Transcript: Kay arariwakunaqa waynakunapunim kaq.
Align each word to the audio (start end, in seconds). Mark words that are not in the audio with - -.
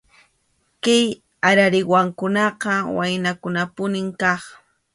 Kay 0.83 1.05
arariwakunaqa 1.49 2.73
waynakunapunim 2.95 4.07
kaq. 4.21 4.41